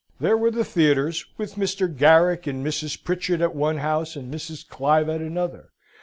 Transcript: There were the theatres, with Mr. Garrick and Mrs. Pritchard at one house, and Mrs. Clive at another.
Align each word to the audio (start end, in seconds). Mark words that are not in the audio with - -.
There 0.19 0.35
were 0.35 0.49
the 0.49 0.65
theatres, 0.65 1.23
with 1.37 1.57
Mr. 1.57 1.85
Garrick 1.95 2.47
and 2.47 2.65
Mrs. 2.65 3.03
Pritchard 3.03 3.39
at 3.39 3.53
one 3.53 3.77
house, 3.77 4.15
and 4.15 4.33
Mrs. 4.33 4.67
Clive 4.67 5.07
at 5.09 5.21
another. 5.21 5.69